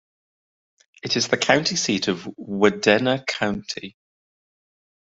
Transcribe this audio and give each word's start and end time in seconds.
It 1.03 1.15
is 1.15 1.27
the 1.27 1.37
county 1.37 1.75
seat 1.75 2.07
of 2.07 2.27
Wadena 2.39 3.23
County. 3.27 3.95